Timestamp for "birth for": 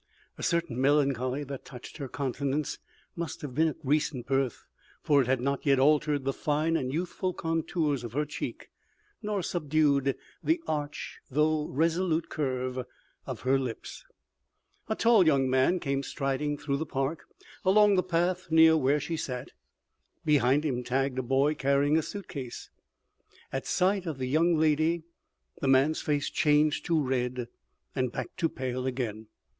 4.25-5.21